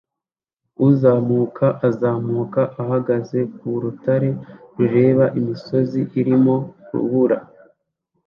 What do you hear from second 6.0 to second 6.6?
irimo